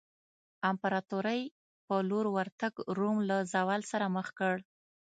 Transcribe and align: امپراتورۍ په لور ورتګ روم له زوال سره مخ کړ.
امپراتورۍ 0.69 1.41
په 1.87 1.95
لور 2.09 2.25
ورتګ 2.37 2.73
روم 2.97 3.17
له 3.29 3.37
زوال 3.53 3.81
سره 3.91 4.05
مخ 4.15 4.27
کړ. 4.39 4.55